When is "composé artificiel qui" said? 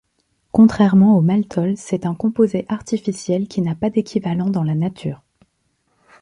2.15-3.61